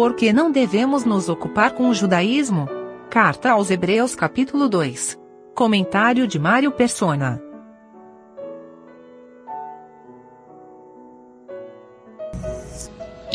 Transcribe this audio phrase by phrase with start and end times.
[0.00, 2.66] Por que não devemos nos ocupar com o judaísmo?
[3.10, 5.18] Carta aos Hebreus capítulo 2.
[5.54, 7.38] Comentário de Mário Persona.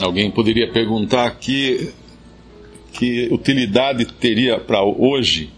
[0.02, 1.94] Alguém poderia perguntar que,
[2.94, 5.52] que utilidade teria para hoje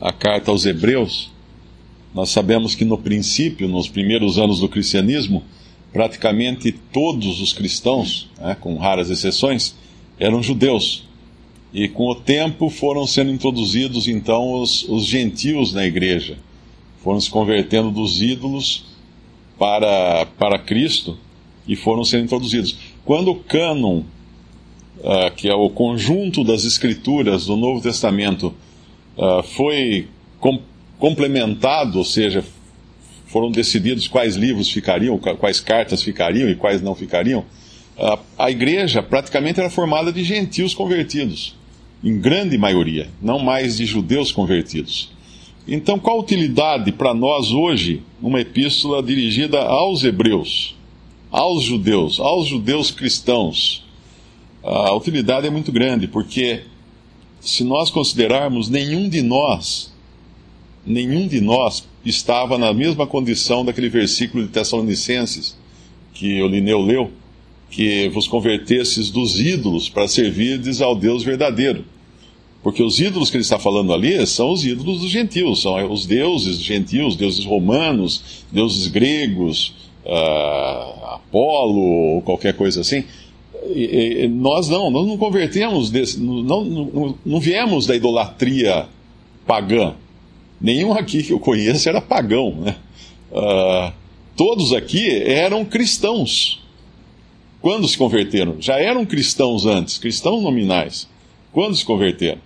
[0.00, 1.30] a carta aos Hebreus?
[2.12, 5.44] Nós sabemos que no princípio, nos primeiros anos do cristianismo,
[5.92, 9.85] praticamente todos os cristãos, né, com raras exceções,
[10.18, 11.04] eram judeus.
[11.72, 16.38] E com o tempo foram sendo introduzidos então os, os gentios na igreja.
[17.02, 18.84] Foram se convertendo dos ídolos
[19.58, 21.18] para, para Cristo
[21.66, 22.76] e foram sendo introduzidos.
[23.04, 24.02] Quando o cânon,
[24.98, 28.54] uh, que é o conjunto das escrituras do Novo Testamento,
[29.16, 30.08] uh, foi
[30.40, 30.60] com,
[30.98, 32.44] complementado, ou seja,
[33.26, 37.44] foram decididos quais livros ficariam, quais cartas ficariam e quais não ficariam,
[38.38, 41.56] a igreja praticamente era formada de gentios convertidos,
[42.04, 45.10] em grande maioria, não mais de judeus convertidos.
[45.66, 50.76] Então, qual a utilidade para nós hoje uma epístola dirigida aos hebreus?
[51.30, 53.84] aos judeus, aos judeus cristãos,
[54.62, 56.62] a utilidade é muito grande, porque
[57.40, 59.92] se nós considerarmos, nenhum de nós,
[60.84, 65.56] nenhum de nós estava na mesma condição daquele versículo de Tessalonicenses
[66.14, 67.12] que o Lineu leu,
[67.70, 71.84] que vos convertesses dos ídolos para servirdes ao Deus verdadeiro.
[72.62, 76.04] Porque os ídolos que ele está falando ali são os ídolos dos gentios, são os
[76.04, 79.72] deuses gentios, deuses romanos, deuses gregos,
[80.04, 83.04] uh, Apolo ou qualquer coisa assim.
[83.72, 88.86] E, e, nós não, nós não convertemos, desse, não, não, não viemos da idolatria
[89.46, 89.94] pagã.
[90.60, 92.52] Nenhum aqui que eu conheço era pagão.
[92.52, 92.76] Né?
[93.30, 93.92] Uh,
[94.36, 96.65] todos aqui eram cristãos.
[97.66, 98.58] Quando se converteram?
[98.60, 101.08] Já eram cristãos antes, cristãos nominais.
[101.50, 102.38] Quando se converteram?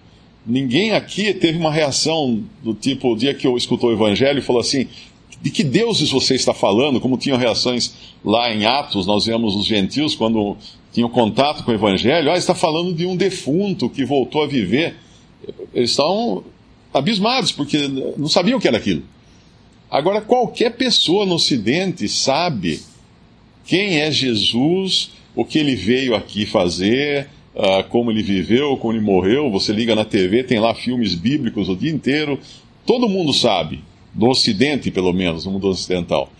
[0.46, 4.42] Ninguém aqui teve uma reação do tipo, o dia que eu escutou o evangelho, e
[4.42, 4.88] falou assim:
[5.42, 7.02] de que deuses você está falando?
[7.02, 7.92] Como tinham reações
[8.24, 10.56] lá em Atos, nós vemos os gentios quando
[10.90, 14.96] tinham contato com o Evangelho, ah, está falando de um defunto que voltou a viver.
[15.74, 16.42] Eles estavam
[16.94, 17.76] abismados, porque
[18.16, 19.02] não sabiam o que era aquilo.
[19.90, 22.80] Agora, qualquer pessoa no Ocidente sabe
[23.64, 29.00] quem é Jesus, o que ele veio aqui fazer, uh, como ele viveu, como ele
[29.00, 29.50] morreu.
[29.50, 32.38] Você liga na TV, tem lá filmes bíblicos o dia inteiro.
[32.84, 33.82] Todo mundo sabe
[34.12, 36.30] do Ocidente, pelo menos, no mundo ocidental.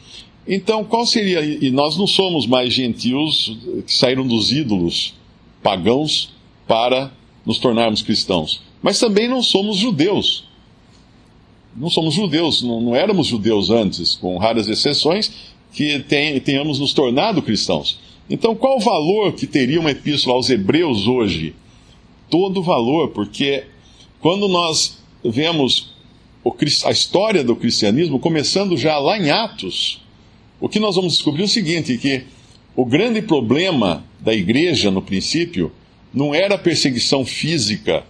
[0.47, 1.41] Então, qual seria.
[1.41, 3.57] E nós não somos mais gentios
[3.87, 5.15] que saíram dos ídolos
[5.63, 6.33] pagãos
[6.67, 7.13] para
[7.45, 8.63] nos tornarmos cristãos.
[8.83, 10.45] Mas também não somos judeus.
[11.77, 15.31] Não somos judeus, não, não éramos judeus antes, com raras exceções,
[15.73, 16.01] que
[16.45, 17.99] tenhamos nos tornado cristãos.
[18.29, 21.55] Então, qual o valor que teria uma epístola aos Hebreus hoje?
[22.29, 23.65] Todo valor, porque
[24.21, 25.95] quando nós vemos
[26.85, 30.01] a história do cristianismo, começando já lá em Atos,
[30.61, 32.23] o que nós vamos descobrir é o seguinte: que
[32.77, 35.73] o grande problema da igreja, no princípio,
[36.13, 38.05] não era a perseguição física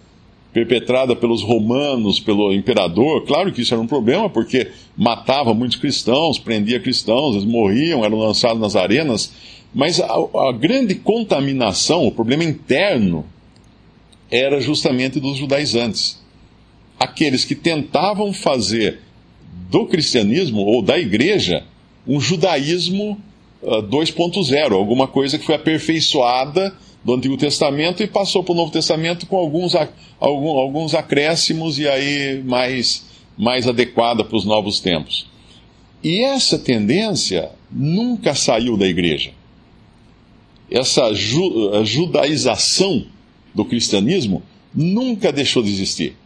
[0.52, 3.24] perpetrada pelos romanos, pelo imperador.
[3.24, 8.18] Claro que isso era um problema, porque matava muitos cristãos, prendia cristãos, eles morriam, eram
[8.18, 9.32] lançados nas arenas.
[9.72, 13.24] Mas a, a grande contaminação, o problema interno,
[14.30, 16.20] era justamente dos judaizantes
[17.00, 19.00] aqueles que tentavam fazer
[19.70, 21.64] do cristianismo ou da igreja
[22.06, 23.18] um judaísmo
[23.62, 28.56] uh, ah, 2.0, alguma coisa que foi aperfeiçoada do Antigo Testamento e passou para o
[28.56, 29.74] Novo Testamento com alguns,
[30.18, 33.06] alguns acréscimos e aí mais,
[33.36, 35.26] mais adequada para os novos tempos.
[36.02, 39.32] E essa tendência nunca saiu da igreja.
[40.70, 43.04] Essa ju, judaização
[43.54, 44.42] do cristianismo
[44.74, 46.16] nunca deixou de existir.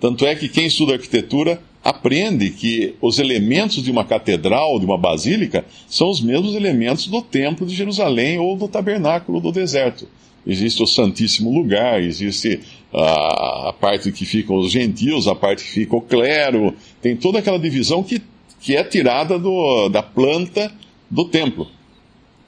[0.00, 4.98] Tanto é que quem estuda arquitetura aprende que os elementos de uma catedral, de uma
[4.98, 10.08] basílica, são os mesmos elementos do templo de Jerusalém ou do tabernáculo do deserto.
[10.46, 12.60] Existe o Santíssimo Lugar, existe
[12.92, 17.58] a, parte que ficam os gentios, a parte que fica o clero, tem toda aquela
[17.58, 18.22] divisão que,
[18.60, 20.72] que é tirada do, da planta
[21.10, 21.66] do templo.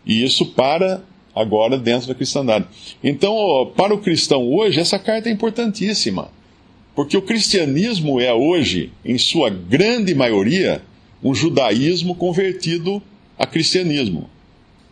[0.07, 1.03] E isso para
[1.35, 2.67] agora dentro da cristandade.
[3.03, 6.31] Então, para o cristão hoje, essa carta é importantíssima
[6.99, 10.83] porque o cristianismo é hoje, em sua grande maioria,
[11.23, 13.01] um judaísmo convertido
[13.39, 14.29] a cristianismo.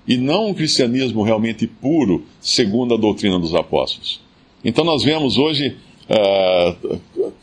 [0.07, 4.21] E não um cristianismo realmente puro, segundo a doutrina dos apóstolos.
[4.65, 5.77] Então nós vemos hoje
[6.09, 6.99] uh,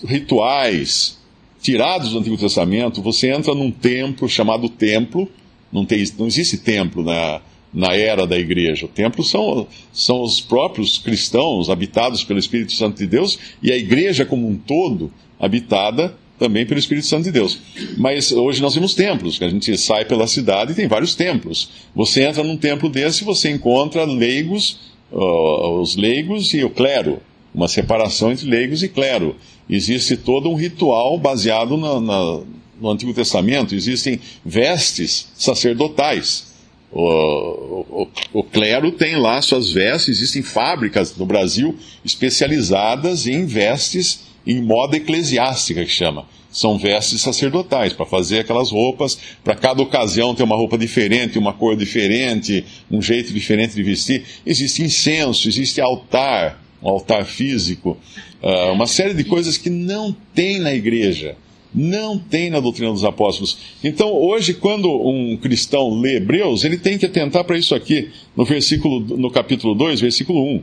[0.05, 1.19] rituais
[1.61, 3.01] tirados do Antigo Testamento.
[3.01, 5.29] Você entra num templo chamado templo,
[5.71, 7.41] não, tem, não existe templo na,
[7.73, 8.85] na era da igreja.
[8.85, 13.77] O templo são, são os próprios cristãos habitados pelo Espírito Santo de Deus e a
[13.77, 17.57] igreja como um todo habitada também pelo Espírito Santo de Deus.
[17.97, 21.69] Mas hoje nós temos templos, que a gente sai pela cidade e tem vários templos.
[21.95, 24.77] Você entra num templo desse e você encontra leigos,
[25.09, 27.21] uh, os leigos e o clero,
[27.55, 29.37] uma separação entre leigos e clero.
[29.69, 32.41] Existe todo um ritual baseado na, na,
[32.81, 36.51] no Antigo Testamento, existem vestes sacerdotais.
[36.91, 41.75] O, o, o, clero tem lá suas vestes, existem fábricas no Brasil
[42.05, 46.25] especializadas em vestes em moda eclesiástica, que chama.
[46.51, 51.53] São vestes sacerdotais, para fazer aquelas roupas, para cada ocasião ter uma roupa diferente, uma
[51.53, 54.23] cor diferente, um jeito diferente de vestir.
[54.45, 57.97] Existe incenso, existe altar, um altar físico,
[58.41, 61.35] uh, uma série de coisas que não tem na igreja.
[61.73, 63.57] Não tem na doutrina dos apóstolos.
[63.83, 68.45] Então, hoje, quando um cristão lê Hebreus, ele tem que atentar para isso aqui, no
[68.45, 70.61] versículo, no capítulo 2, versículo 1.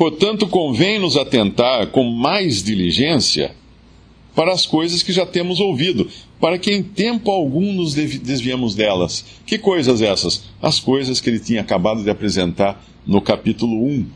[0.00, 3.54] Portanto, convém-nos atentar com mais diligência
[4.34, 6.08] para as coisas que já temos ouvido,
[6.40, 9.26] para que em tempo algum nos desviemos delas.
[9.44, 10.44] Que coisas essas?
[10.62, 14.06] As coisas que ele tinha acabado de apresentar no capítulo 1.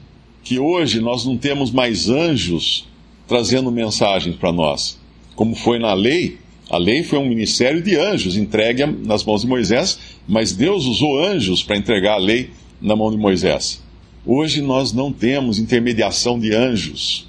[0.42, 2.88] Que hoje nós não temos mais anjos
[3.28, 4.98] trazendo mensagens para nós
[5.34, 6.38] como foi na lei,
[6.70, 11.22] a lei foi um ministério de anjos entregue nas mãos de Moisés, mas Deus usou
[11.22, 13.83] anjos para entregar a lei na mão de Moisés.
[14.26, 17.28] Hoje nós não temos intermediação de anjos.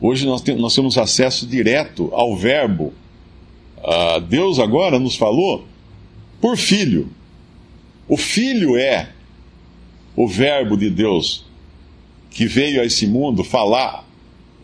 [0.00, 2.92] Hoje nós, tem, nós temos acesso direto ao Verbo.
[3.82, 5.66] Ah, Deus agora nos falou
[6.40, 7.08] por Filho.
[8.08, 9.10] O Filho é
[10.14, 11.44] o Verbo de Deus
[12.30, 14.04] que veio a esse mundo falar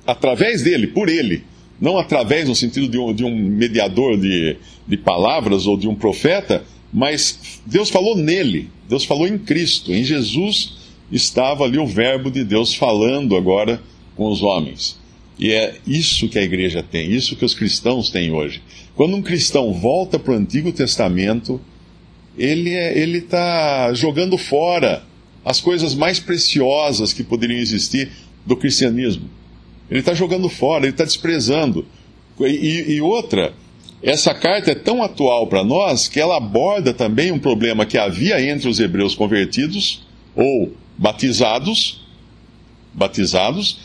[0.06, 1.44] através dele, por ele
[1.80, 4.56] não através no sentido de um, de um mediador de,
[4.86, 6.62] de palavras ou de um profeta,
[6.92, 10.78] mas Deus falou nele, Deus falou em Cristo, em Jesus
[11.10, 13.80] estava ali o Verbo de Deus falando agora
[14.16, 14.98] com os homens.
[15.38, 18.62] E é isso que a igreja tem, isso que os cristãos têm hoje.
[18.94, 21.60] Quando um cristão volta para o Antigo Testamento,
[22.36, 25.02] ele é, está jogando fora
[25.44, 28.10] as coisas mais preciosas que poderiam existir
[28.44, 29.28] do cristianismo.
[29.90, 31.86] Ele está jogando fora, ele está desprezando.
[32.38, 33.52] E, e, outra,
[34.02, 38.40] essa carta é tão atual para nós que ela aborda também um problema que havia
[38.40, 40.06] entre os hebreus convertidos
[40.36, 42.02] ou batizados,
[42.92, 43.78] batizados,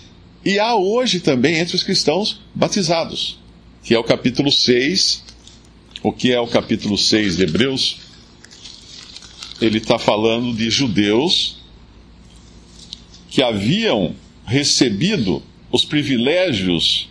[0.43, 3.39] e há hoje também entre os cristãos batizados,
[3.81, 5.23] que é o capítulo 6.
[6.03, 7.97] O que é o capítulo 6 de Hebreus?
[9.61, 11.57] Ele está falando de judeus
[13.29, 14.13] que haviam
[14.45, 15.41] recebido
[15.71, 17.09] os privilégios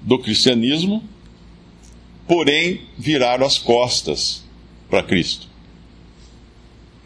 [0.00, 1.04] do cristianismo,
[2.26, 4.42] porém viraram as costas
[4.88, 5.49] para Cristo.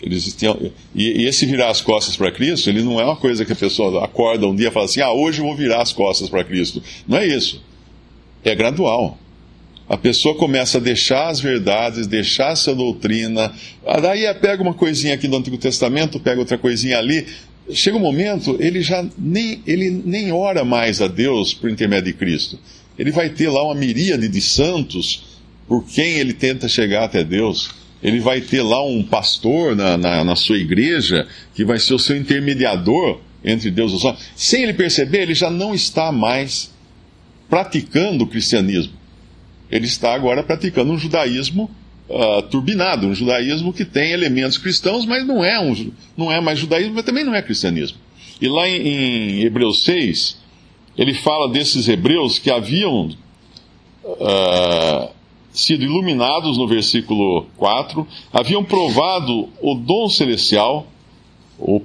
[0.05, 3.43] Eles tinham, e, e, esse virar as costas para Cristo, ele não é uma coisa
[3.43, 5.95] que a pessoa acorda um dia e fala assim: ah, hoje eu vou virar as
[5.95, 6.83] costas para Cristo.
[7.09, 7.63] Não é isso.
[8.45, 9.19] É gradual.
[9.89, 13.53] A pessoa começa a deixar as verdades, deixar a sua doutrina,
[14.03, 17.27] daí pega uma coisinha aqui do Antigo Testamento, pega outra coisinha ali,
[17.71, 22.19] chega um momento, ele já nem, ele nem ora mais a Deus por intermédio de
[22.19, 22.59] Cristo.
[22.99, 27.71] Ele vai ter lá uma miríade de santos por quem ele tenta chegar até Deus.
[28.05, 31.99] Ele vai ter lá um pastor na, na, na sua igreja que vai ser o
[31.99, 34.31] seu intermediador entre Deus e os homens.
[34.37, 36.71] Sem ele perceber, ele já não está mais
[37.49, 38.93] praticando o cristianismo.
[39.71, 41.71] Ele está agora praticando um judaísmo
[42.09, 46.59] uh, turbinado, um judaísmo que tem elementos cristãos, mas não é, um, não é mais
[46.59, 47.97] judaísmo, mas também não é cristianismo.
[48.39, 50.39] E lá em, em Hebreus 6,
[50.99, 53.09] ele fala desses hebreus que haviam
[54.05, 55.09] uh,
[55.55, 60.87] sido iluminados no versículo 4, haviam provado o dom celestial,
[61.59, 61.81] o,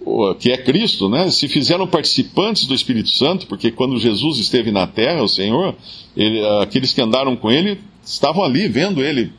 [0.00, 1.28] o, que é Cristo, né?
[1.28, 5.74] se fizeram participantes do Espírito Santo, porque quando Jesus esteve na terra, o Senhor,
[6.16, 9.32] ele, aqueles que andaram com ele estavam ali vendo ele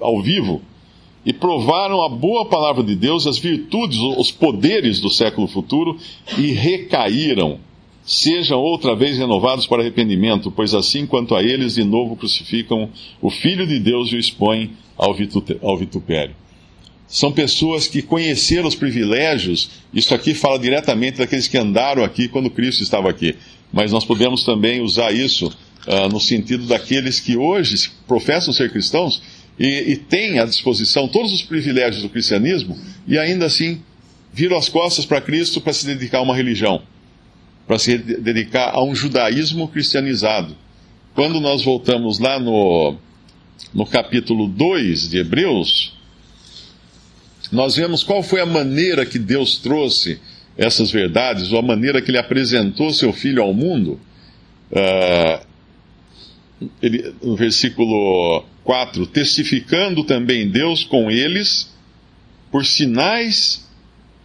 [0.00, 0.62] ao vivo
[1.26, 5.98] e provaram a boa palavra de Deus, as virtudes, os poderes do século futuro
[6.38, 7.58] e recaíram.
[8.06, 12.88] Sejam outra vez renovados para arrependimento, pois assim quanto a eles de novo crucificam
[13.20, 15.12] o Filho de Deus e o expõem ao
[15.76, 16.36] vitupério.
[17.08, 22.48] São pessoas que conheceram os privilégios, isso aqui fala diretamente daqueles que andaram aqui quando
[22.48, 23.34] Cristo estava aqui.
[23.72, 29.20] Mas nós podemos também usar isso uh, no sentido daqueles que hoje professam ser cristãos,
[29.58, 33.80] e, e tem à disposição todos os privilégios do cristianismo e ainda assim
[34.32, 36.82] viram as costas para Cristo para se dedicar a uma religião,
[37.66, 40.56] para se dedicar a um judaísmo cristianizado.
[41.14, 42.96] Quando nós voltamos lá no,
[43.74, 45.94] no capítulo 2 de Hebreus,
[47.50, 50.20] nós vemos qual foi a maneira que Deus trouxe
[50.56, 54.00] essas verdades, ou a maneira que ele apresentou seu filho ao mundo.
[54.70, 55.46] Uh,
[56.80, 61.74] ele, no versículo 4: testificando também Deus com eles
[62.50, 63.65] por sinais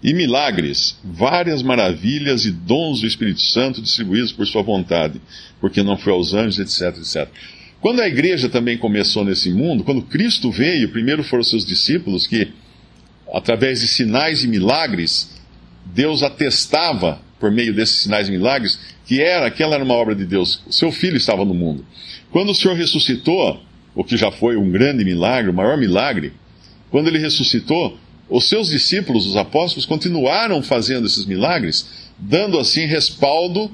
[0.04, 5.22] e milagres, várias maravilhas e dons do Espírito Santo distribuídos por sua vontade,
[5.60, 7.30] porque não foi aos anjos, etc, etc.
[7.80, 12.48] Quando a igreja também começou nesse mundo, quando Cristo veio, primeiro foram seus discípulos que,
[13.34, 15.30] através de sinais e milagres,
[15.86, 20.26] Deus atestava, por meio desses sinais e milagres, que era, aquela era uma obra de
[20.26, 20.62] Deus.
[20.68, 21.86] O seu filho estava no mundo.
[22.32, 23.62] Quando o Senhor ressuscitou,
[23.96, 26.34] o que já foi um grande milagre, o maior milagre,
[26.90, 27.98] quando ele ressuscitou,
[28.32, 31.86] os seus discípulos, os apóstolos, continuaram fazendo esses milagres,
[32.18, 33.70] dando assim respaldo,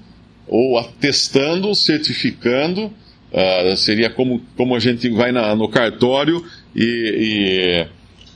[0.47, 6.43] ou atestando, certificando, uh, seria como, como a gente vai na, no cartório
[6.75, 7.85] e,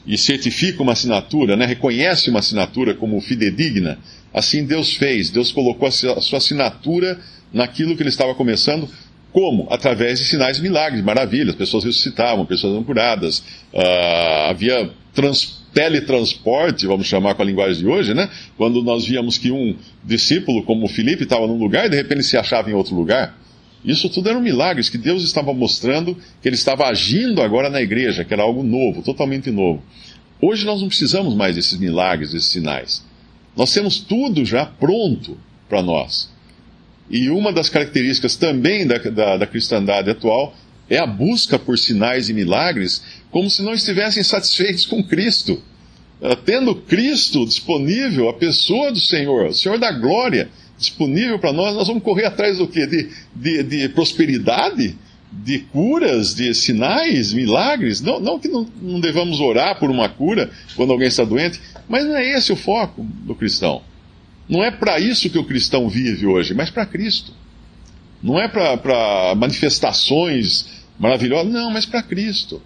[0.05, 1.65] e, e, certifica uma assinatura, né?
[1.65, 3.97] reconhece uma assinatura como fidedigna.
[4.33, 7.19] Assim Deus fez, Deus colocou a sua assinatura
[7.51, 8.87] naquilo que ele estava começando,
[9.31, 9.67] como?
[9.71, 11.55] Através de sinais e milagres, maravilhas.
[11.55, 13.39] Pessoas ressuscitavam, pessoas eram curadas.
[13.73, 18.29] Uh, havia trans, teletransporte, vamos chamar com a linguagem de hoje, né?
[18.57, 22.37] Quando nós víamos que um discípulo, como Filipe, estava num lugar e de repente se
[22.37, 23.37] achava em outro lugar.
[23.83, 28.23] Isso tudo eram milagres que Deus estava mostrando que Ele estava agindo agora na igreja,
[28.23, 29.81] que era algo novo, totalmente novo.
[30.39, 33.03] Hoje nós não precisamos mais desses milagres, desses sinais.
[33.55, 35.37] Nós temos tudo já pronto
[35.67, 36.29] para nós.
[37.09, 40.55] E uma das características também da, da, da cristandade atual
[40.89, 45.61] é a busca por sinais e milagres, como se não estivessem satisfeitos com Cristo.
[46.21, 51.73] Uh, tendo Cristo disponível, a pessoa do Senhor, o Senhor da glória, disponível para nós,
[51.73, 52.85] nós vamos correr atrás do quê?
[52.85, 54.95] De, de, de, prosperidade?
[55.31, 58.01] De curas, de sinais, milagres?
[58.01, 62.05] Não, não que não, não devamos orar por uma cura quando alguém está doente, mas
[62.05, 63.81] não é esse o foco do cristão.
[64.49, 67.31] Não é para isso que o cristão vive hoje, mas para Cristo.
[68.21, 70.65] Não é para manifestações
[70.99, 72.61] maravilhosas, não, mas para Cristo.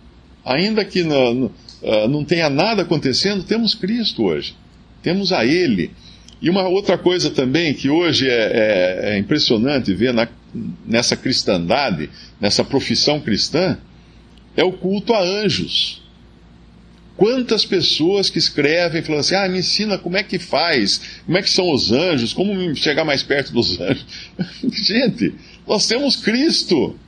[0.46, 1.52] Ainda que não,
[1.84, 4.56] ah, não tenha nada acontecendo, temos Cristo hoje.
[5.02, 5.92] Temos a Ele.
[6.42, 10.28] E uma outra coisa também que hoje é, é, é impressionante ver na,
[10.86, 12.10] nessa cristandade,
[12.40, 13.78] nessa profissão cristã,
[14.56, 16.04] é o culto a anjos.
[17.18, 21.42] Quantas pessoas que escrevem falando assim, ah, me ensina como é que faz, como é
[21.42, 24.06] que são os anjos, como chegar mais perto dos anjos.
[24.72, 25.34] Gente,
[25.66, 27.00] nós temos Cristo.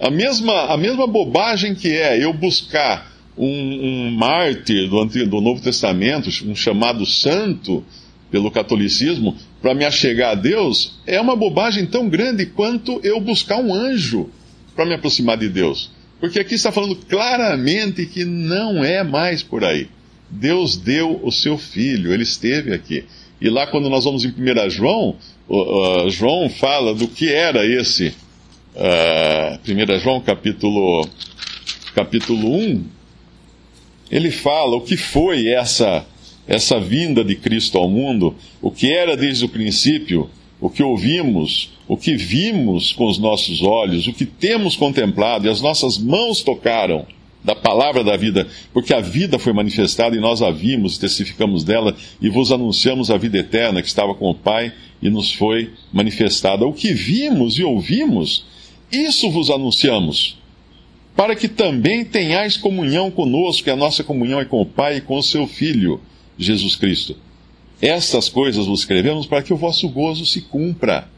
[0.00, 5.60] A mesma, a mesma bobagem que é eu buscar um, um mártir do, do Novo
[5.60, 7.84] Testamento, um chamado santo
[8.30, 13.58] pelo catolicismo, para me achegar a Deus, é uma bobagem tão grande quanto eu buscar
[13.58, 14.30] um anjo
[14.74, 15.90] para me aproximar de Deus.
[16.18, 19.88] Porque aqui está falando claramente que não é mais por aí.
[20.30, 23.04] Deus deu o seu filho, ele esteve aqui.
[23.40, 25.16] E lá, quando nós vamos em 1 João,
[26.08, 28.14] João fala do que era esse.
[28.74, 31.08] Uh, 1 João, capítulo,
[31.94, 32.84] capítulo 1,
[34.10, 36.06] ele fala o que foi essa,
[36.46, 41.70] essa vinda de Cristo ao mundo, o que era desde o princípio o que ouvimos,
[41.88, 46.42] o que vimos com os nossos olhos, o que temos contemplado e as nossas mãos
[46.42, 47.06] tocaram
[47.42, 51.96] da palavra da vida, porque a vida foi manifestada e nós a vimos, testificamos dela
[52.20, 56.66] e vos anunciamos a vida eterna que estava com o Pai e nos foi manifestada.
[56.66, 58.44] O que vimos e ouvimos,
[58.92, 60.38] isso vos anunciamos,
[61.14, 65.00] para que também tenhais comunhão conosco, que a nossa comunhão é com o Pai e
[65.00, 66.00] com o seu Filho,
[66.38, 67.16] Jesus Cristo.
[67.80, 71.08] Estas coisas vos escrevemos para que o vosso gozo se cumpra.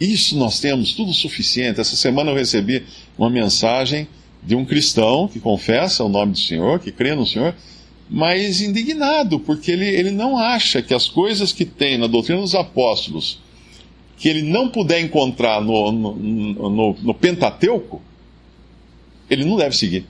[0.00, 1.80] Isso nós temos tudo suficiente.
[1.80, 2.84] Essa semana eu recebi
[3.16, 4.06] uma mensagem
[4.42, 7.54] de um cristão que confessa o nome do Senhor, que crê no Senhor,
[8.10, 12.54] mas indignado, porque ele, ele não acha que as coisas que tem na doutrina dos
[12.54, 13.38] apóstolos,
[14.22, 18.00] que ele não puder encontrar no, no, no, no Pentateuco,
[19.28, 20.06] ele não deve seguir.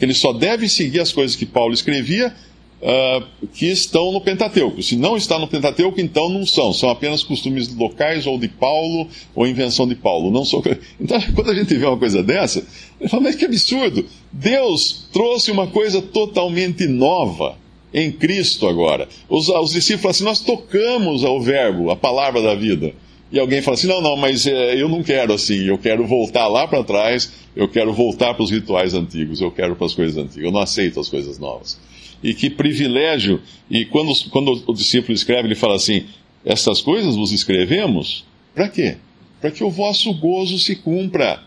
[0.00, 2.34] Ele só deve seguir as coisas que Paulo escrevia
[2.82, 4.82] uh, que estão no Pentateuco.
[4.82, 6.72] Se não está no Pentateuco, então não são.
[6.72, 10.32] São apenas costumes locais ou de Paulo ou invenção de Paulo.
[10.32, 10.42] Não.
[11.00, 12.66] Então, quando a gente vê uma coisa dessa,
[12.98, 14.04] ele fala, mas que absurdo!
[14.32, 17.56] Deus trouxe uma coisa totalmente nova
[17.94, 19.08] em Cristo agora.
[19.28, 22.92] Os, os discípulos falam assim: nós tocamos ao Verbo, a palavra da vida.
[23.34, 26.46] E alguém fala assim: não, não, mas é, eu não quero assim, eu quero voltar
[26.46, 30.16] lá para trás, eu quero voltar para os rituais antigos, eu quero para as coisas
[30.16, 31.78] antigas, eu não aceito as coisas novas
[32.24, 33.42] e que privilégio.
[33.70, 36.06] E quando, quando o discípulo escreve, ele fala assim:
[36.44, 38.24] Essas coisas vos escrevemos,
[38.54, 38.96] para quê?
[39.40, 41.42] Para que o vosso gozo se cumpra.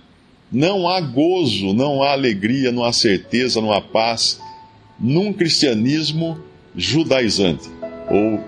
[0.49, 4.39] Não há gozo, não há alegria, não há certeza, não há paz
[4.97, 6.39] num cristianismo
[6.73, 7.67] judaizante
[8.09, 8.39] ou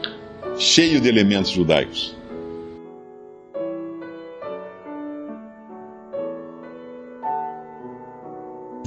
[0.57, 2.18] cheio de elementos judaicos.